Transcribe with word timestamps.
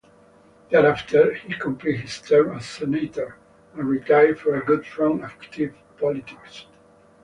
Thereafter 0.71 1.35
he 1.35 1.53
completed 1.53 2.01
his 2.01 2.19
term 2.21 2.57
as 2.57 2.65
Senator 2.65 3.37
and 3.75 3.87
retired 3.87 4.39
for 4.39 4.59
good 4.61 4.83
from 4.83 5.23
active 5.23 5.75
politics. 5.99 6.65